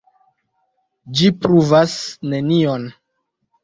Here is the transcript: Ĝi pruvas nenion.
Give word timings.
Ĝi 1.21 1.31
pruvas 1.43 1.97
nenion. 2.35 2.93